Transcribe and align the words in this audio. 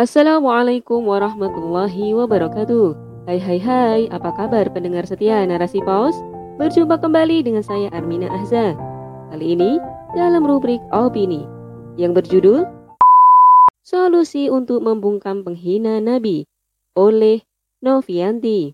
Assalamualaikum 0.00 1.04
warahmatullahi 1.04 2.16
wabarakatuh. 2.16 2.96
Hai 3.28 3.36
hai 3.36 3.60
hai, 3.60 4.00
apa 4.08 4.32
kabar 4.32 4.72
pendengar 4.72 5.04
setia 5.04 5.44
Narasi 5.44 5.84
Pos? 5.84 6.16
Berjumpa 6.56 7.04
kembali 7.04 7.44
dengan 7.44 7.60
saya 7.60 7.92
Armina 7.92 8.32
Ahza. 8.32 8.72
Kali 9.28 9.52
ini 9.52 9.76
dalam 10.16 10.48
rubrik 10.48 10.80
opini 10.88 11.44
yang 12.00 12.16
berjudul 12.16 12.64
Solusi 13.84 14.48
untuk 14.48 14.80
membungkam 14.80 15.44
penghina 15.44 16.00
Nabi 16.00 16.48
oleh 16.96 17.44
Novianti. 17.84 18.72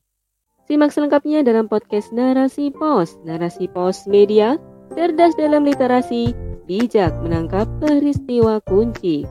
Simak 0.71 0.95
selengkapnya 0.95 1.43
dalam 1.43 1.67
podcast 1.67 2.15
Narasi 2.15 2.71
Pos. 2.71 3.19
Narasi 3.27 3.67
Pos 3.67 4.07
Media, 4.07 4.63
cerdas 4.95 5.35
dalam 5.35 5.67
literasi, 5.67 6.31
bijak 6.71 7.11
menangkap 7.19 7.67
peristiwa 7.83 8.63
kunci. 8.63 9.27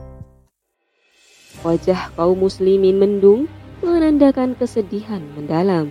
Wajah 1.66 2.14
kaum 2.14 2.46
muslimin 2.46 2.94
mendung 2.94 3.50
menandakan 3.82 4.54
kesedihan 4.54 5.18
mendalam. 5.34 5.90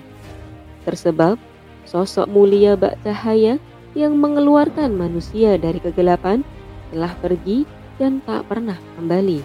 Tersebab, 0.87 1.35
sosok 1.83 2.31
mulia 2.31 2.79
bak 2.79 2.95
cahaya 3.03 3.59
yang 3.91 4.15
mengeluarkan 4.15 4.95
manusia 4.95 5.59
dari 5.59 5.83
kegelapan 5.83 6.47
telah 6.95 7.11
pergi 7.19 7.67
dan 7.99 8.23
tak 8.23 8.47
pernah 8.47 8.79
kembali. 8.95 9.43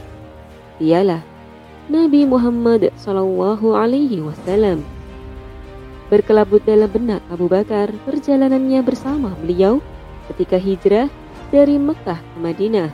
Dialah 0.79 1.19
Nabi 1.91 2.23
Muhammad 2.30 2.95
Sallallahu 2.95 3.74
Alaihi 3.74 4.23
Wasallam. 4.23 4.87
Berkelabut 6.15 6.62
dalam 6.62 6.95
benak 6.95 7.27
Abu 7.27 7.51
Bakar 7.51 7.91
perjalanannya 8.07 8.79
bersama 8.87 9.35
beliau 9.43 9.83
ketika 10.30 10.62
hijrah 10.62 11.10
dari 11.51 11.74
Mekah 11.74 12.23
ke 12.23 12.38
Madinah. 12.38 12.91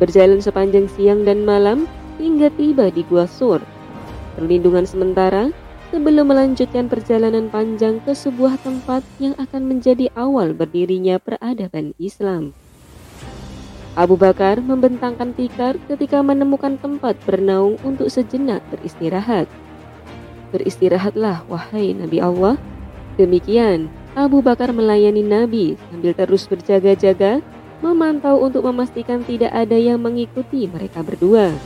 Berjalan 0.00 0.40
sepanjang 0.40 0.88
siang 0.92 1.28
dan 1.28 1.44
malam 1.44 1.84
hingga 2.16 2.48
tiba 2.56 2.88
di 2.92 3.04
Gua 3.04 3.28
Sur, 3.28 3.60
perlindungan 4.36 4.84
sementara 4.88 5.52
sebelum 5.94 6.28
melanjutkan 6.28 6.90
perjalanan 6.90 7.48
panjang 7.48 8.02
ke 8.02 8.12
sebuah 8.12 8.58
tempat 8.60 9.06
yang 9.22 9.38
akan 9.38 9.62
menjadi 9.64 10.10
awal 10.18 10.52
berdirinya 10.52 11.20
peradaban 11.22 11.94
Islam. 11.96 12.52
Abu 13.96 14.20
Bakar 14.20 14.60
membentangkan 14.60 15.32
tikar 15.32 15.80
ketika 15.88 16.20
menemukan 16.20 16.76
tempat 16.76 17.16
bernaung 17.24 17.80
untuk 17.80 18.12
sejenak 18.12 18.60
beristirahat. 18.68 19.48
Beristirahatlah, 20.52 21.48
wahai 21.48 21.96
Nabi 21.96 22.20
Allah. 22.20 22.60
Demikian, 23.16 23.88
Abu 24.12 24.44
Bakar 24.44 24.76
melayani 24.76 25.24
Nabi 25.24 25.80
sambil 25.88 26.12
terus 26.12 26.44
berjaga-jaga, 26.44 27.40
memantau 27.80 28.36
untuk 28.44 28.68
memastikan 28.68 29.24
tidak 29.24 29.52
ada 29.56 29.80
yang 29.80 30.00
mengikuti 30.04 30.68
mereka 30.68 31.00
berdua. 31.00 31.56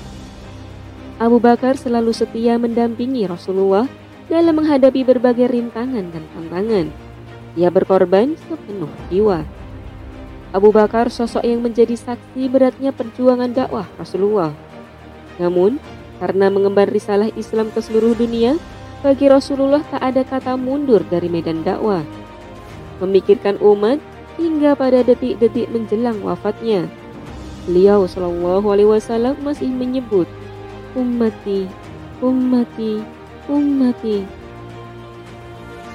Abu 1.21 1.37
Bakar 1.37 1.77
selalu 1.77 2.17
setia 2.17 2.57
mendampingi 2.57 3.29
Rasulullah 3.29 3.85
dalam 4.33 4.57
menghadapi 4.57 5.05
berbagai 5.05 5.53
rintangan 5.53 6.09
dan 6.09 6.25
tantangan. 6.33 6.89
Ia 7.61 7.69
berkorban 7.69 8.41
sepenuh 8.49 8.89
jiwa. 9.13 9.45
Abu 10.57 10.73
Bakar 10.73 11.13
sosok 11.13 11.45
yang 11.45 11.61
menjadi 11.61 11.93
saksi 11.93 12.49
beratnya 12.49 12.97
perjuangan 12.97 13.53
dakwah 13.53 13.85
Rasulullah. 14.01 14.57
Namun, 15.37 15.77
karena 16.25 16.49
mengemban 16.49 16.89
risalah 16.89 17.29
Islam 17.37 17.69
ke 17.69 17.85
seluruh 17.85 18.17
dunia, 18.17 18.57
bagi 19.05 19.29
Rasulullah 19.29 19.85
tak 19.93 20.01
ada 20.01 20.25
kata 20.25 20.57
mundur 20.57 21.05
dari 21.05 21.29
medan 21.29 21.61
dakwah. 21.61 22.01
Memikirkan 23.05 23.61
umat 23.61 24.01
hingga 24.41 24.73
pada 24.73 25.05
detik-detik 25.05 25.69
menjelang 25.69 26.17
wafatnya. 26.25 26.89
Beliau 27.69 28.09
Shallallahu 28.09 28.73
Alaihi 28.73 28.89
Wasallam 28.89 29.37
masih 29.45 29.69
menyebut 29.69 30.25
ummati, 30.97 31.71
ummati, 32.23 33.05
ummati. 33.47 34.27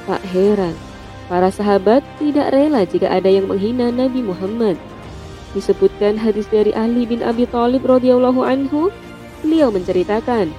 Tak 0.05 0.21
heran, 0.29 0.75
para 1.27 1.49
sahabat 1.49 2.05
tidak 2.21 2.53
rela 2.53 2.85
jika 2.85 3.09
ada 3.09 3.27
yang 3.27 3.49
menghina 3.49 3.89
Nabi 3.89 4.21
Muhammad. 4.21 4.77
Disebutkan 5.55 6.19
hadis 6.19 6.45
dari 6.51 6.75
Ali 6.75 7.07
bin 7.07 7.23
Abi 7.23 7.47
Thalib 7.47 7.87
radhiyallahu 7.87 8.43
anhu, 8.43 8.91
beliau 9.39 9.71
menceritakan, 9.71 10.51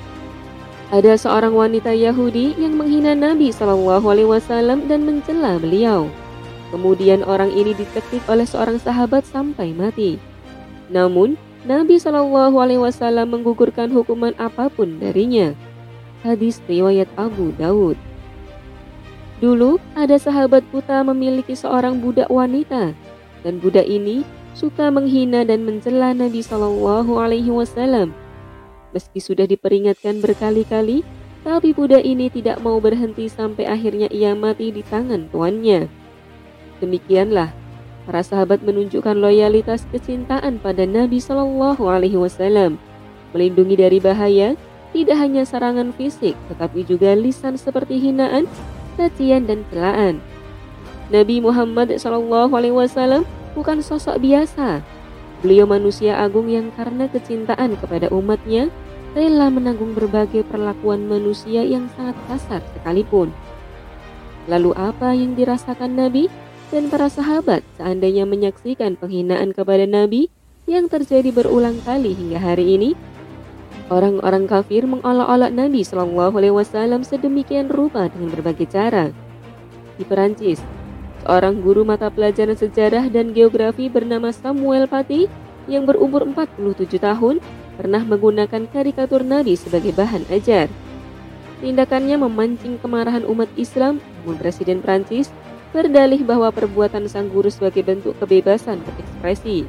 ada 0.86 1.18
seorang 1.18 1.50
wanita 1.50 1.90
Yahudi 1.90 2.54
yang 2.62 2.78
menghina 2.78 3.10
Nabi 3.18 3.50
Shallallahu 3.50 4.06
Alaihi 4.06 4.30
Wasallam 4.30 4.86
dan 4.86 5.02
mencela 5.02 5.58
beliau. 5.58 6.06
Kemudian 6.70 7.26
orang 7.26 7.50
ini 7.50 7.74
dicekik 7.74 8.22
oleh 8.30 8.46
seorang 8.46 8.78
sahabat 8.78 9.26
sampai 9.26 9.74
mati. 9.74 10.18
Namun 10.86 11.34
Nabi 11.66 11.98
Shallallahu 11.98 12.62
Alaihi 12.62 12.78
Wasallam 12.78 13.34
menggugurkan 13.34 13.90
hukuman 13.90 14.30
apa 14.38 14.70
pun 14.70 15.02
darinya. 15.02 15.50
Hadis 16.22 16.62
riwayat 16.70 17.10
Abu 17.18 17.50
Dawud. 17.58 17.98
Dulu 19.42 19.82
ada 19.98 20.14
sahabat 20.14 20.62
buta 20.70 21.02
memiliki 21.02 21.58
seorang 21.58 21.98
budak 21.98 22.30
wanita 22.30 22.94
dan 23.42 23.58
budak 23.58 23.82
ini 23.82 24.22
suka 24.54 24.94
menghina 24.94 25.42
dan 25.42 25.66
mencela 25.66 26.14
Nabi 26.14 26.38
Shallallahu 26.38 27.18
Alaihi 27.18 27.50
Wasallam. 27.50 28.14
Meski 28.94 29.18
sudah 29.18 29.50
diperingatkan 29.50 30.22
berkali-kali, 30.22 31.02
tapi 31.42 31.74
budak 31.74 32.06
ini 32.06 32.30
tidak 32.30 32.62
mau 32.62 32.78
berhenti 32.78 33.26
sampai 33.26 33.66
akhirnya 33.66 34.06
ia 34.14 34.38
mati 34.38 34.70
di 34.70 34.86
tangan 34.86 35.26
tuannya. 35.34 35.90
Demikianlah 36.78 37.65
Para 38.06 38.22
sahabat 38.22 38.62
menunjukkan 38.62 39.18
loyalitas 39.18 39.82
kecintaan 39.90 40.62
pada 40.62 40.86
Nabi 40.86 41.18
Shallallahu 41.18 41.90
Alaihi 41.90 42.14
Wasallam, 42.14 42.78
melindungi 43.34 43.74
dari 43.74 43.98
bahaya 43.98 44.54
tidak 44.94 45.18
hanya 45.18 45.42
serangan 45.42 45.90
fisik, 45.90 46.38
tetapi 46.46 46.86
juga 46.86 47.18
lisan 47.18 47.58
seperti 47.58 47.98
hinaan, 47.98 48.46
cacian 48.94 49.50
dan 49.50 49.66
celaan. 49.74 50.22
Nabi 51.10 51.42
Muhammad 51.42 51.98
Shallallahu 51.98 52.54
Alaihi 52.54 52.78
Wasallam 52.78 53.26
bukan 53.58 53.82
sosok 53.82 54.22
biasa. 54.22 54.86
Beliau 55.42 55.66
manusia 55.66 56.16
agung 56.22 56.46
yang 56.46 56.70
karena 56.78 57.10
kecintaan 57.10 57.74
kepada 57.76 58.06
umatnya 58.14 58.70
rela 59.18 59.50
menanggung 59.50 59.98
berbagai 59.98 60.46
perlakuan 60.46 61.10
manusia 61.10 61.66
yang 61.66 61.90
sangat 61.98 62.14
kasar 62.30 62.62
sekalipun. 62.72 63.34
Lalu 64.46 64.70
apa 64.78 65.10
yang 65.10 65.34
dirasakan 65.34 65.98
Nabi? 65.98 66.45
Dan 66.74 66.90
para 66.90 67.06
sahabat 67.06 67.62
seandainya 67.78 68.26
menyaksikan 68.26 68.98
penghinaan 68.98 69.54
kepada 69.54 69.86
Nabi 69.86 70.28
yang 70.66 70.90
terjadi 70.90 71.30
berulang 71.30 71.78
kali 71.86 72.10
hingga 72.10 72.42
hari 72.42 72.74
ini, 72.74 72.90
orang-orang 73.86 74.50
kafir 74.50 74.82
mengolok-olok 74.82 75.52
Nabi 75.54 75.86
Shallallahu 75.86 76.34
Alaihi 76.34 76.56
Wasallam 76.58 77.06
sedemikian 77.06 77.70
rupa 77.70 78.10
dengan 78.10 78.34
berbagai 78.34 78.66
cara. 78.66 79.14
Di 79.94 80.02
Perancis, 80.02 80.58
seorang 81.22 81.62
guru 81.62 81.86
mata 81.86 82.10
pelajaran 82.10 82.58
sejarah 82.58 83.06
dan 83.14 83.30
geografi 83.30 83.86
bernama 83.86 84.34
Samuel 84.34 84.90
Paty 84.90 85.30
yang 85.70 85.86
berumur 85.86 86.26
47 86.26 86.98
tahun 86.98 87.38
pernah 87.78 88.02
menggunakan 88.02 88.66
karikatur 88.74 89.22
Nabi 89.22 89.54
sebagai 89.54 89.94
bahan 89.94 90.26
ajar. 90.34 90.66
Tindakannya 91.62 92.20
memancing 92.20 92.76
kemarahan 92.82 93.24
umat 93.24 93.48
Islam, 93.56 94.02
namun 94.22 94.36
Presiden 94.36 94.84
Prancis 94.84 95.32
berdalih 95.76 96.24
bahwa 96.24 96.48
perbuatan 96.48 97.04
sang 97.04 97.28
guru 97.28 97.52
sebagai 97.52 97.84
bentuk 97.84 98.16
kebebasan 98.16 98.80
berekspresi. 98.80 99.68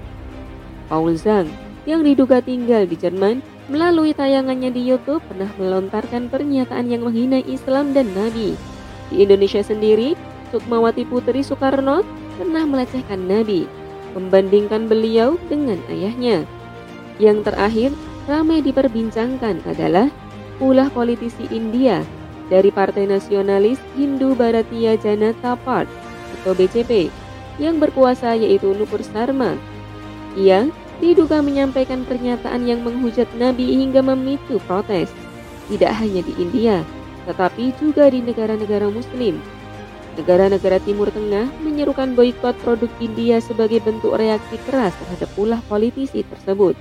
Paul 0.87 1.19
Zhang, 1.19 1.51
yang 1.83 2.07
diduga 2.07 2.39
tinggal 2.39 2.87
di 2.87 2.95
Jerman, 2.95 3.43
melalui 3.67 4.15
tayangannya 4.15 4.71
di 4.71 4.87
YouTube 4.87 5.19
pernah 5.27 5.51
melontarkan 5.59 6.31
pernyataan 6.31 6.87
yang 6.87 7.03
menghina 7.03 7.43
Islam 7.43 7.91
dan 7.91 8.07
Nabi. 8.15 8.55
Di 9.11 9.27
Indonesia 9.27 9.59
sendiri, 9.59 10.15
Sukmawati 10.55 11.03
Putri 11.03 11.43
Soekarno 11.43 12.07
pernah 12.39 12.63
melecehkan 12.63 13.27
Nabi, 13.27 13.67
membandingkan 14.15 14.87
beliau 14.87 15.35
dengan 15.51 15.75
ayahnya. 15.91 16.47
Yang 17.19 17.51
terakhir, 17.51 17.91
ramai 18.31 18.63
diperbincangkan 18.63 19.67
adalah 19.67 20.07
ulah 20.63 20.87
politisi 20.87 21.51
India 21.51 22.01
dari 22.47 22.71
Partai 22.71 23.07
Nasionalis 23.07 23.79
Hindu 23.95 24.33
Bharatiya 24.35 24.95
Janata 24.99 25.59
Party 25.59 25.91
atau 26.39 26.55
BCP 26.55 27.11
yang 27.57 27.81
berkuasa 27.81 28.37
yaitu 28.37 28.71
Nupur 28.71 29.03
Sarma. 29.03 29.57
Ia 30.37 30.69
diduga 31.01 31.41
menyampaikan 31.41 32.05
pernyataan 32.05 32.65
yang 32.65 32.81
menghujat 32.81 33.29
Nabi 33.37 33.77
hingga 33.77 34.01
memicu 34.01 34.57
protes, 34.65 35.09
tidak 35.69 35.93
hanya 35.97 36.21
di 36.25 36.33
India, 36.37 36.81
tetapi 37.29 37.73
juga 37.77 38.09
di 38.09 38.21
negara-negara 38.21 38.89
muslim. 38.89 39.37
Negara-negara 40.17 40.81
Timur 40.81 41.13
Tengah 41.13 41.45
menyerukan 41.61 42.17
boykot 42.17 42.57
produk 42.65 42.89
India 42.97 43.37
sebagai 43.37 43.85
bentuk 43.85 44.17
reaksi 44.17 44.57
keras 44.65 44.89
terhadap 44.97 45.29
ulah 45.37 45.61
politisi 45.69 46.25
tersebut. 46.25 46.73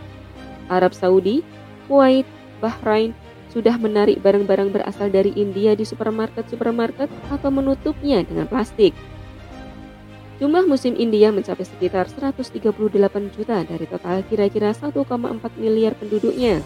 Arab 0.72 0.96
Saudi, 0.96 1.44
Kuwait, 1.84 2.24
Bahrain, 2.64 3.12
sudah 3.56 3.80
menarik 3.80 4.20
barang-barang 4.20 4.68
berasal 4.68 5.08
dari 5.08 5.32
India 5.32 5.72
di 5.72 5.88
supermarket-supermarket 5.88 7.08
atau 7.32 7.48
menutupnya 7.48 8.20
dengan 8.20 8.44
plastik. 8.44 8.92
Jumlah 10.36 10.68
musim 10.68 10.92
India 11.00 11.32
mencapai 11.32 11.64
sekitar 11.64 12.12
138 12.12 12.60
juta 13.32 13.64
dari 13.64 13.88
total 13.88 14.20
kira-kira 14.28 14.76
1,4 14.76 14.92
miliar 15.56 15.96
penduduknya. 15.96 16.60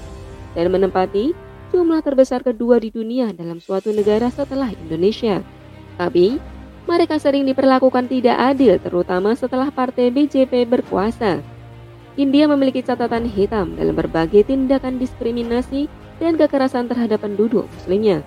dan 0.50 0.66
menempati 0.66 1.31
jumlah 1.70 2.02
terbesar 2.02 2.42
kedua 2.42 2.82
di 2.82 2.90
dunia 2.90 3.31
dalam 3.31 3.62
suatu 3.62 3.94
negara 3.94 4.26
setelah 4.34 4.66
Indonesia. 4.75 5.46
Tapi, 5.94 6.42
mereka 6.90 7.22
sering 7.22 7.46
diperlakukan 7.46 8.10
tidak 8.10 8.34
adil 8.34 8.75
terutama 8.82 9.38
setelah 9.38 9.70
partai 9.70 10.10
BJP 10.10 10.66
berkuasa. 10.66 11.38
India 12.19 12.50
memiliki 12.50 12.82
catatan 12.82 13.31
hitam 13.31 13.78
dalam 13.78 13.94
berbagai 13.94 14.50
tindakan 14.50 14.98
diskriminasi 14.98 15.87
dan 16.20 16.37
kekerasan 16.37 16.87
terhadap 16.87 17.25
penduduk 17.25 17.67
muslimnya. 17.81 18.20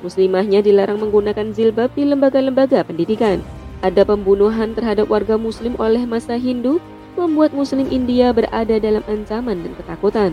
Muslimahnya 0.00 0.62
dilarang 0.62 1.02
menggunakan 1.02 1.50
zilbab 1.50 1.90
di 1.98 2.06
lembaga-lembaga 2.06 2.86
pendidikan. 2.86 3.42
Ada 3.82 4.06
pembunuhan 4.06 4.72
terhadap 4.78 5.10
warga 5.10 5.34
muslim 5.34 5.74
oleh 5.82 6.06
masa 6.06 6.38
Hindu 6.38 6.78
membuat 7.18 7.50
muslim 7.50 7.90
India 7.90 8.30
berada 8.30 8.78
dalam 8.78 9.02
ancaman 9.10 9.66
dan 9.66 9.74
ketakutan. 9.74 10.32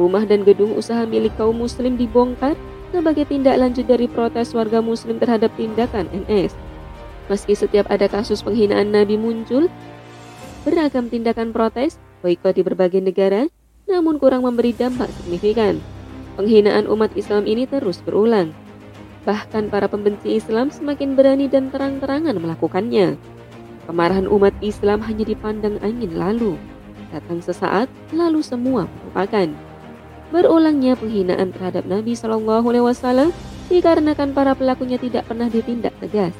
Rumah 0.00 0.24
dan 0.24 0.48
gedung 0.48 0.72
usaha 0.72 1.04
milik 1.04 1.36
kaum 1.36 1.60
muslim 1.60 2.00
dibongkar 2.00 2.56
sebagai 2.88 3.28
tindak 3.28 3.60
lanjut 3.60 3.84
dari 3.84 4.08
protes 4.08 4.56
warga 4.56 4.80
muslim 4.80 5.20
terhadap 5.20 5.52
tindakan 5.60 6.08
NS. 6.24 6.56
Meski 7.28 7.54
setiap 7.54 7.86
ada 7.92 8.08
kasus 8.10 8.40
penghinaan 8.42 8.90
Nabi 8.90 9.14
muncul, 9.14 9.68
beragam 10.64 11.06
tindakan 11.12 11.52
protes, 11.54 12.00
boikot 12.24 12.58
di 12.58 12.62
berbagai 12.66 12.98
negara, 12.98 13.46
namun 13.90 14.22
kurang 14.22 14.46
memberi 14.46 14.70
dampak 14.70 15.10
signifikan. 15.18 15.82
Penghinaan 16.38 16.86
umat 16.86 17.12
Islam 17.18 17.44
ini 17.44 17.66
terus 17.66 17.98
berulang. 18.00 18.54
Bahkan 19.26 19.68
para 19.68 19.90
pembenci 19.90 20.40
Islam 20.40 20.72
semakin 20.72 21.18
berani 21.18 21.50
dan 21.50 21.68
terang-terangan 21.68 22.38
melakukannya. 22.38 23.20
Kemarahan 23.84 24.30
umat 24.30 24.54
Islam 24.62 25.02
hanya 25.04 25.26
dipandang 25.26 25.76
angin 25.82 26.14
lalu. 26.14 26.54
Datang 27.10 27.42
sesaat, 27.42 27.90
lalu 28.14 28.40
semua 28.40 28.86
melupakan. 28.86 29.50
Berulangnya 30.30 30.94
penghinaan 30.94 31.50
terhadap 31.50 31.82
Nabi 31.90 32.14
Shallallahu 32.14 32.70
Alaihi 32.70 32.86
Wasallam 32.86 33.28
dikarenakan 33.66 34.30
para 34.30 34.54
pelakunya 34.54 34.94
tidak 34.94 35.26
pernah 35.26 35.50
ditindak 35.50 35.90
tegas. 35.98 36.32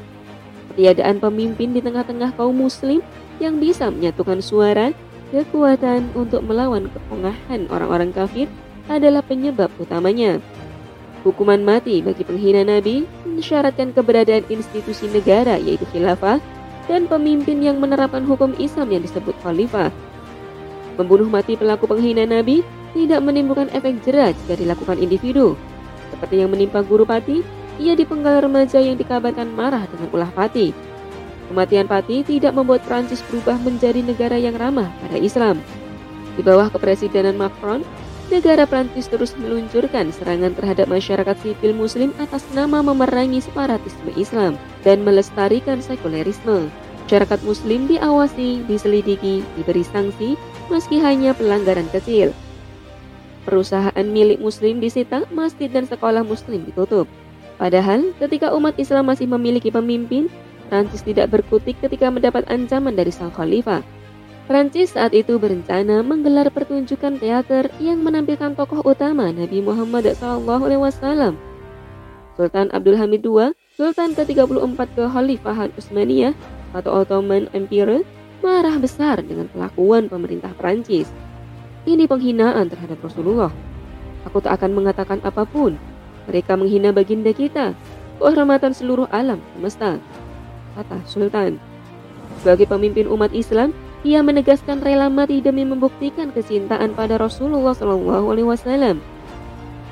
Ketiadaan 0.70 1.18
pemimpin 1.18 1.74
di 1.74 1.82
tengah-tengah 1.82 2.38
kaum 2.38 2.54
muslim 2.54 3.02
yang 3.42 3.58
bisa 3.58 3.90
menyatukan 3.90 4.38
suara, 4.38 4.94
kekuatan 5.30 6.10
untuk 6.18 6.42
melawan 6.42 6.90
kepongahan 6.90 7.70
orang-orang 7.70 8.10
kafir 8.10 8.50
adalah 8.90 9.22
penyebab 9.22 9.70
utamanya. 9.78 10.42
Hukuman 11.22 11.62
mati 11.62 12.02
bagi 12.02 12.26
penghina 12.26 12.66
Nabi 12.66 13.06
mensyaratkan 13.22 13.94
keberadaan 13.94 14.44
institusi 14.50 15.06
negara 15.12 15.60
yaitu 15.60 15.86
khilafah 15.94 16.42
dan 16.90 17.06
pemimpin 17.06 17.62
yang 17.62 17.78
menerapkan 17.78 18.26
hukum 18.26 18.56
Islam 18.58 18.90
yang 18.90 19.02
disebut 19.06 19.36
khalifah. 19.44 19.94
Membunuh 20.98 21.30
mati 21.30 21.54
pelaku 21.54 21.86
penghina 21.86 22.26
Nabi 22.26 22.66
tidak 22.96 23.22
menimbulkan 23.22 23.70
efek 23.70 24.02
jerah 24.02 24.34
jika 24.34 24.58
dilakukan 24.58 24.98
individu. 24.98 25.54
Seperti 26.10 26.42
yang 26.42 26.50
menimpa 26.50 26.82
guru 26.82 27.06
Pati, 27.06 27.40
ia 27.78 27.94
dipenggal 27.94 28.42
remaja 28.42 28.82
yang 28.82 28.98
dikabarkan 28.98 29.46
marah 29.54 29.86
dengan 29.86 30.08
ulah 30.10 30.32
Pati. 30.34 30.89
Kematian 31.50 31.90
Pati 31.90 32.22
tidak 32.22 32.54
membuat 32.54 32.86
Prancis 32.86 33.26
berubah 33.26 33.58
menjadi 33.66 34.06
negara 34.06 34.38
yang 34.38 34.54
ramah 34.54 34.86
pada 35.02 35.18
Islam. 35.18 35.58
Di 36.38 36.46
bawah 36.46 36.70
kepresidenan 36.70 37.34
Macron, 37.34 37.82
negara 38.30 38.70
Prancis 38.70 39.10
terus 39.10 39.34
meluncurkan 39.34 40.14
serangan 40.14 40.54
terhadap 40.54 40.86
masyarakat 40.86 41.34
sipil 41.42 41.74
muslim 41.74 42.14
atas 42.22 42.46
nama 42.54 42.78
memerangi 42.86 43.42
separatisme 43.42 44.14
Islam 44.14 44.54
dan 44.86 45.02
melestarikan 45.02 45.82
sekulerisme. 45.82 46.70
Masyarakat 47.10 47.42
muslim 47.42 47.90
diawasi, 47.90 48.62
diselidiki, 48.70 49.42
diberi 49.58 49.82
sanksi 49.82 50.38
meski 50.70 51.02
hanya 51.02 51.34
pelanggaran 51.34 51.90
kecil. 51.90 52.30
Perusahaan 53.42 54.06
milik 54.06 54.38
muslim 54.38 54.78
disita, 54.78 55.26
masjid 55.34 55.66
dan 55.66 55.90
sekolah 55.90 56.22
muslim 56.22 56.62
ditutup. 56.62 57.10
Padahal 57.58 58.14
ketika 58.22 58.54
umat 58.54 58.78
Islam 58.78 59.10
masih 59.10 59.26
memiliki 59.26 59.74
pemimpin, 59.74 60.30
Prancis 60.70 61.02
tidak 61.02 61.34
berkutik 61.34 61.82
ketika 61.82 62.06
mendapat 62.14 62.46
ancaman 62.46 62.94
dari 62.94 63.10
sang 63.10 63.34
khalifah. 63.34 63.82
Prancis 64.46 64.94
saat 64.94 65.10
itu 65.14 65.38
berencana 65.38 66.02
menggelar 66.06 66.46
pertunjukan 66.50 67.18
teater 67.18 67.70
yang 67.82 68.02
menampilkan 68.06 68.54
tokoh 68.54 68.82
utama 68.86 69.34
Nabi 69.34 69.62
Muhammad 69.62 70.14
SAW. 70.14 71.34
Sultan 72.38 72.70
Abdul 72.70 72.96
Hamid 72.98 73.26
II, 73.26 73.50
Sultan 73.74 74.14
ke-34 74.14 74.78
Kekhalifahan 74.94 75.70
Utsmaniyah 75.74 76.34
atau 76.74 77.02
Ottoman 77.02 77.50
Empire, 77.50 78.06
marah 78.40 78.78
besar 78.78 79.20
dengan 79.26 79.50
pelakuan 79.50 80.06
pemerintah 80.06 80.54
Prancis. 80.54 81.10
Ini 81.84 82.06
penghinaan 82.06 82.70
terhadap 82.70 83.02
Rasulullah. 83.02 83.50
Aku 84.26 84.38
tak 84.38 84.60
akan 84.60 84.72
mengatakan 84.72 85.18
apa 85.26 85.46
pun. 85.46 85.74
Mereka 86.30 86.54
menghina 86.54 86.94
baginda 86.94 87.34
kita, 87.34 87.74
kehormatan 88.20 88.76
seluruh 88.76 89.08
alam 89.08 89.40
semesta, 89.56 89.96
kata 90.78 91.02
Sultan. 91.06 91.56
Sebagai 92.40 92.70
pemimpin 92.70 93.10
umat 93.10 93.34
Islam, 93.36 93.74
ia 94.00 94.24
menegaskan 94.24 94.80
rela 94.80 95.12
mati 95.12 95.44
demi 95.44 95.68
membuktikan 95.68 96.32
kecintaan 96.32 96.96
pada 96.96 97.20
Rasulullah 97.20 97.76
Shallallahu 97.76 98.26
Alaihi 98.32 98.48
Wasallam. 98.48 98.96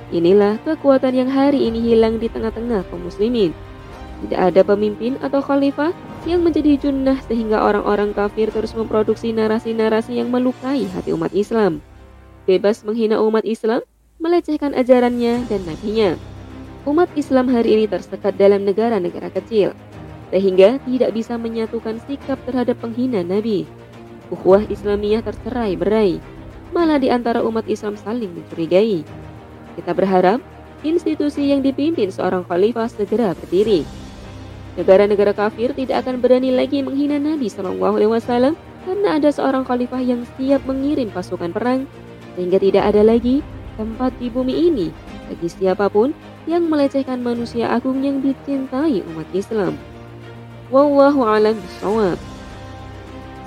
Inilah 0.08 0.56
kekuatan 0.64 1.12
yang 1.12 1.28
hari 1.28 1.68
ini 1.68 1.84
hilang 1.84 2.16
di 2.16 2.32
tengah-tengah 2.32 2.88
kaum 2.88 3.04
muslimin. 3.04 3.52
Tidak 4.24 4.40
ada 4.40 4.64
pemimpin 4.64 5.20
atau 5.20 5.44
khalifah 5.44 5.92
yang 6.24 6.40
menjadi 6.40 6.80
junnah 6.80 7.20
sehingga 7.28 7.60
orang-orang 7.60 8.16
kafir 8.16 8.48
terus 8.48 8.72
memproduksi 8.72 9.30
narasi-narasi 9.36 10.16
yang 10.16 10.32
melukai 10.32 10.88
hati 10.96 11.12
umat 11.12 11.30
Islam. 11.36 11.84
Bebas 12.48 12.80
menghina 12.88 13.20
umat 13.20 13.44
Islam, 13.44 13.84
melecehkan 14.16 14.72
ajarannya 14.72 15.44
dan 15.46 15.60
nabinya. 15.68 16.16
Umat 16.88 17.12
Islam 17.12 17.52
hari 17.52 17.76
ini 17.76 17.84
tersekat 17.84 18.40
dalam 18.40 18.64
negara-negara 18.64 19.28
kecil, 19.28 19.76
sehingga 20.28 20.76
tidak 20.84 21.10
bisa 21.16 21.40
menyatukan 21.40 22.00
sikap 22.04 22.36
terhadap 22.44 22.76
penghina 22.80 23.24
Nabi 23.24 23.64
ukhuwah 24.30 24.64
Islamiyah 24.68 25.24
tercerai 25.24 25.74
berai, 25.74 26.20
malah 26.72 27.00
di 27.00 27.08
antara 27.08 27.40
umat 27.44 27.64
Islam 27.66 27.96
saling 27.96 28.32
mencurigai. 28.32 29.04
Kita 29.76 29.92
berharap 29.96 30.40
institusi 30.84 31.50
yang 31.50 31.64
dipimpin 31.64 32.12
seorang 32.12 32.44
khalifah 32.44 32.86
segera 32.90 33.32
berdiri. 33.34 33.82
Negara-negara 34.78 35.34
kafir 35.34 35.74
tidak 35.74 36.06
akan 36.06 36.22
berani 36.22 36.54
lagi 36.54 36.86
menghina 36.86 37.18
Nabi 37.18 37.50
Shallallahu 37.50 37.98
Alaihi 37.98 38.12
Wasallam 38.14 38.54
karena 38.86 39.18
ada 39.18 39.30
seorang 39.34 39.66
khalifah 39.66 39.98
yang 39.98 40.22
siap 40.38 40.62
mengirim 40.68 41.10
pasukan 41.10 41.50
perang, 41.50 41.82
sehingga 42.38 42.62
tidak 42.62 42.84
ada 42.94 43.02
lagi 43.02 43.42
tempat 43.74 44.14
di 44.22 44.30
bumi 44.30 44.54
ini 44.54 44.88
bagi 45.28 45.48
siapa 45.50 45.90
pun 45.90 46.14
yang 46.46 46.70
melecehkan 46.70 47.20
manusia 47.20 47.68
agung 47.68 48.00
yang 48.00 48.22
dicintai 48.22 49.02
umat 49.12 49.28
Islam. 49.34 49.74
Wallahu 50.68 51.24
a'lam 51.24 51.56
bishawab. 51.56 52.20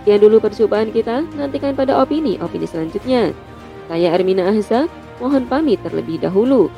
Sekian 0.02 0.20
dulu 0.26 0.42
perjumpaan 0.42 0.90
kita, 0.90 1.22
nantikan 1.38 1.78
pada 1.78 2.02
opini-opini 2.02 2.66
selanjutnya. 2.66 3.38
Saya 3.86 4.10
Armina 4.18 4.50
Ahza, 4.50 4.90
mohon 5.22 5.46
pamit 5.46 5.78
terlebih 5.86 6.18
dahulu. 6.18 6.74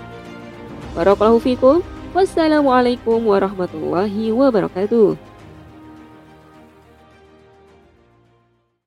Barakallahu 0.93 1.39
fikum. 1.39 1.79
Wassalamualaikum 2.13 3.23
warahmatullahi 3.25 4.29
wabarakatuh. 4.29 5.32